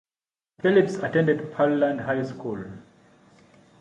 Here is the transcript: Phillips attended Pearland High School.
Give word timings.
Phillips 0.63 0.95
attended 0.95 1.53
Pearland 1.53 2.03
High 2.03 2.23
School. 2.23 2.65